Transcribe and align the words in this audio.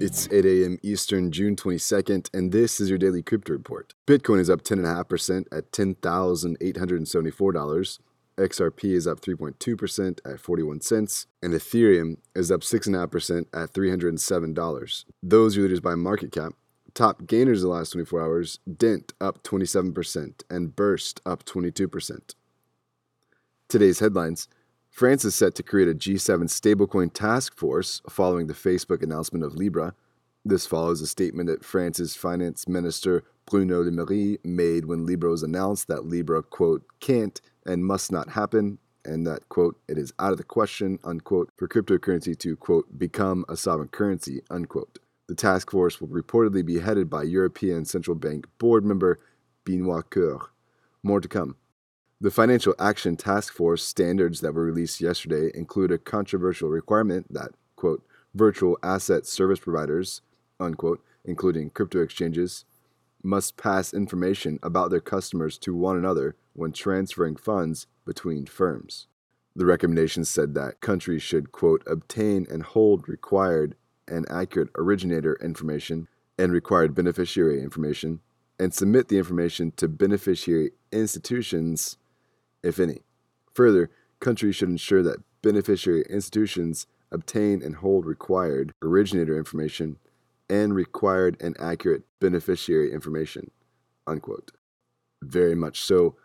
It's 0.00 0.28
8 0.30 0.46
a.m. 0.46 0.78
Eastern, 0.84 1.32
June 1.32 1.56
22nd, 1.56 2.32
and 2.32 2.52
this 2.52 2.78
is 2.78 2.88
your 2.88 2.98
daily 2.98 3.20
crypto 3.20 3.54
report. 3.54 3.94
Bitcoin 4.06 4.38
is 4.38 4.48
up 4.48 4.62
10.5% 4.62 5.46
at 5.50 5.72
$10,874. 5.72 7.98
XRP 8.38 8.94
is 8.94 9.08
up 9.08 9.20
3.2% 9.20 10.20
at 10.24 10.38
41 10.38 10.80
cents, 10.82 11.26
and 11.42 11.52
Ethereum 11.52 12.18
is 12.36 12.52
up 12.52 12.60
6.5% 12.60 13.46
at 13.52 13.72
$307. 13.72 15.04
Those 15.20 15.58
are 15.58 15.62
leaders 15.62 15.80
by 15.80 15.96
market 15.96 16.30
cap. 16.30 16.52
Top 16.94 17.26
gainers 17.26 17.62
in 17.62 17.68
the 17.68 17.74
last 17.74 17.90
24 17.90 18.22
hours 18.22 18.60
Dent 18.72 19.14
up 19.20 19.42
27% 19.42 20.44
and 20.48 20.76
Burst 20.76 21.20
up 21.26 21.44
22%. 21.44 22.36
Today's 23.68 23.98
headlines 23.98 24.46
France 24.98 25.24
is 25.24 25.36
set 25.36 25.54
to 25.54 25.62
create 25.62 25.86
a 25.86 25.94
G7 25.94 26.48
stablecoin 26.48 27.12
task 27.12 27.56
force 27.56 28.02
following 28.10 28.48
the 28.48 28.52
Facebook 28.52 29.00
announcement 29.00 29.44
of 29.44 29.54
Libra. 29.54 29.94
This 30.44 30.66
follows 30.66 31.00
a 31.00 31.06
statement 31.06 31.48
that 31.48 31.64
France's 31.64 32.16
finance 32.16 32.66
minister 32.66 33.22
Bruno 33.46 33.84
Le 33.84 33.92
Maire 33.92 34.38
made 34.42 34.86
when 34.86 35.06
Libra 35.06 35.30
was 35.30 35.44
announced 35.44 35.86
that 35.86 36.06
Libra, 36.06 36.42
quote, 36.42 36.82
can't 36.98 37.40
and 37.64 37.86
must 37.86 38.10
not 38.10 38.30
happen, 38.30 38.78
and 39.04 39.24
that, 39.24 39.48
quote, 39.48 39.78
it 39.86 39.98
is 39.98 40.12
out 40.18 40.32
of 40.32 40.38
the 40.38 40.42
question, 40.42 40.98
unquote, 41.04 41.52
for 41.56 41.68
cryptocurrency 41.68 42.36
to, 42.36 42.56
quote, 42.56 42.98
become 42.98 43.44
a 43.48 43.56
sovereign 43.56 43.90
currency, 43.90 44.42
unquote. 44.50 44.98
The 45.28 45.36
task 45.36 45.70
force 45.70 46.00
will 46.00 46.08
reportedly 46.08 46.66
be 46.66 46.80
headed 46.80 47.08
by 47.08 47.22
European 47.22 47.84
Central 47.84 48.16
Bank 48.16 48.48
board 48.58 48.84
member 48.84 49.20
Benoit 49.64 50.10
Cœuré. 50.10 50.48
More 51.04 51.20
to 51.20 51.28
come. 51.28 51.54
The 52.20 52.32
Financial 52.32 52.74
Action 52.80 53.16
Task 53.16 53.54
Force 53.54 53.84
standards 53.84 54.40
that 54.40 54.52
were 54.52 54.64
released 54.64 55.00
yesterday 55.00 55.52
include 55.54 55.92
a 55.92 55.98
controversial 55.98 56.68
requirement 56.68 57.32
that, 57.32 57.52
quote, 57.76 58.04
virtual 58.34 58.76
asset 58.82 59.24
service 59.24 59.60
providers, 59.60 60.20
unquote, 60.58 61.00
including 61.24 61.70
crypto 61.70 62.02
exchanges, 62.02 62.64
must 63.22 63.56
pass 63.56 63.94
information 63.94 64.58
about 64.64 64.90
their 64.90 65.00
customers 65.00 65.58
to 65.58 65.76
one 65.76 65.96
another 65.96 66.34
when 66.54 66.72
transferring 66.72 67.36
funds 67.36 67.86
between 68.04 68.46
firms. 68.46 69.06
The 69.54 69.66
recommendation 69.66 70.24
said 70.24 70.54
that 70.54 70.80
countries 70.80 71.22
should, 71.22 71.52
quote, 71.52 71.84
obtain 71.86 72.48
and 72.50 72.64
hold 72.64 73.08
required 73.08 73.76
and 74.08 74.28
accurate 74.28 74.70
originator 74.76 75.38
information 75.40 76.08
and 76.36 76.50
required 76.50 76.96
beneficiary 76.96 77.62
information 77.62 78.18
and 78.58 78.74
submit 78.74 79.06
the 79.06 79.18
information 79.18 79.70
to 79.76 79.86
beneficiary 79.86 80.72
institutions 80.90 81.96
if 82.62 82.78
any. 82.78 83.02
Further, 83.54 83.90
countries 84.20 84.56
should 84.56 84.68
ensure 84.68 85.02
that 85.02 85.22
beneficiary 85.42 86.04
institutions 86.08 86.86
obtain 87.10 87.62
and 87.62 87.76
hold 87.76 88.04
required 88.06 88.72
originator 88.82 89.36
information 89.36 89.98
and 90.50 90.74
required 90.74 91.36
and 91.40 91.56
accurate 91.60 92.02
beneficiary 92.20 92.92
information. 92.92 93.50
Unquote. 94.06 94.52
Very 95.22 95.54
much 95.54 95.82
so, 95.82 96.16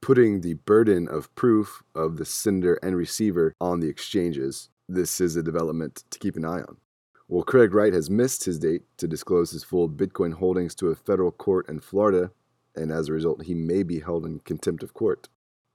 putting 0.00 0.40
the 0.40 0.54
burden 0.54 1.08
of 1.08 1.34
proof 1.34 1.82
of 1.94 2.16
the 2.16 2.24
sender 2.24 2.78
and 2.82 2.96
receiver 2.96 3.54
on 3.60 3.80
the 3.80 3.88
exchanges. 3.88 4.68
This 4.88 5.20
is 5.20 5.36
a 5.36 5.42
development 5.42 6.04
to 6.10 6.18
keep 6.18 6.36
an 6.36 6.44
eye 6.44 6.60
on. 6.60 6.76
Well, 7.28 7.44
Craig 7.44 7.72
Wright 7.72 7.94
has 7.94 8.10
missed 8.10 8.44
his 8.44 8.58
date 8.58 8.82
to 8.98 9.08
disclose 9.08 9.52
his 9.52 9.64
full 9.64 9.88
Bitcoin 9.88 10.34
holdings 10.34 10.74
to 10.76 10.88
a 10.88 10.94
federal 10.94 11.30
court 11.30 11.68
in 11.68 11.80
Florida, 11.80 12.30
and 12.76 12.92
as 12.92 13.08
a 13.08 13.12
result, 13.12 13.44
he 13.44 13.54
may 13.54 13.82
be 13.82 14.00
held 14.00 14.26
in 14.26 14.40
contempt 14.40 14.82
of 14.82 14.92
court. 14.92 15.28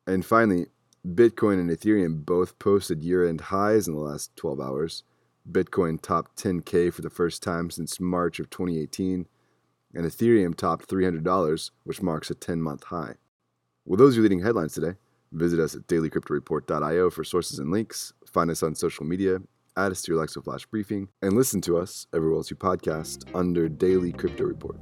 And 0.08 0.26
finally, 0.26 0.68
Bitcoin 1.06 1.60
and 1.60 1.70
Ethereum 1.70 2.26
both 2.26 2.58
posted 2.60 3.04
year 3.04 3.28
end 3.28 3.42
highs 3.42 3.88
in 3.88 3.94
the 3.94 4.00
last 4.00 4.36
12 4.38 4.60
hours. 4.60 5.04
Bitcoin 5.50 6.02
topped 6.02 6.42
10K 6.42 6.92
for 6.94 7.02
the 7.02 7.10
first 7.10 7.44
time 7.44 7.70
since 7.70 8.00
March 8.00 8.40
of 8.40 8.50
2018, 8.50 9.28
and 9.94 10.06
Ethereum 10.06 10.56
topped 10.56 10.90
$300, 10.90 11.72
which 11.84 12.02
marks 12.02 12.30
a 12.30 12.36
10 12.36 12.62
month 12.62 12.86
high. 12.86 13.16
Well, 13.86 13.98
those 13.98 14.14
are 14.14 14.16
your 14.16 14.24
leading 14.24 14.44
headlines 14.44 14.74
today. 14.74 14.96
Visit 15.32 15.60
us 15.60 15.76
at 15.76 15.88
dailycryptoreport.io 15.88 17.10
for 17.10 17.24
sources 17.24 17.60
and 17.60 17.72
links. 17.72 18.14
Find 18.26 18.50
us 18.50 18.64
on 18.64 18.76
social 18.76 19.06
media, 19.06 19.40
add 19.76 19.92
us 19.92 20.02
to 20.04 20.12
your 20.12 20.20
Alexa 20.20 20.42
Flash 20.42 20.66
briefing, 20.66 21.10
and 21.22 21.34
listen 21.34 21.62
to 21.62 21.78
us 21.78 22.08
everywhere 22.14 22.38
else 22.38 22.50
you 22.50 22.58
podcast 22.58 23.30
under 23.34 23.70
Daily 23.70 24.12
Crypto 24.12 24.46
Report. 24.46 24.78